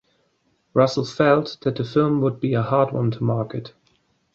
[0.73, 3.75] Russell felt that the film would be a hard one to market.